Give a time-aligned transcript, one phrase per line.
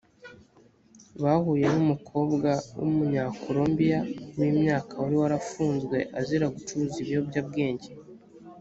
[1.23, 3.99] bahuye n umukobwa w umunyakolombiya
[4.37, 7.89] w imyaka wari warafunzwe azira gucuruza ibiyobyabwenge